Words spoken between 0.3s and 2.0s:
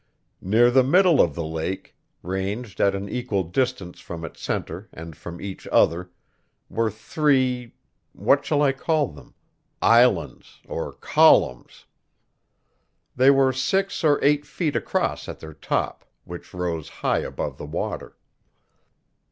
Near the middle of the lake,